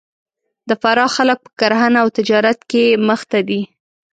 د 0.69 0.71
فراه 0.81 1.11
خلک 1.15 1.37
په 1.45 1.51
کرهنه 1.59 1.97
او 2.03 2.07
تجارت 2.17 2.59
کې 2.71 2.83
مخ 3.07 3.21
ته 3.31 3.39
دي 3.47 3.61